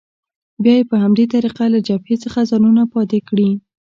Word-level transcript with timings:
بیا 0.63 0.73
یې 0.79 0.89
په 0.89 0.95
همدې 1.03 1.25
طریقه 1.33 1.65
له 1.73 1.79
جبهې 1.87 2.15
څخه 2.23 2.39
ځانونه 2.49 2.81
پاتې 2.93 3.19
کړي. 3.27 3.49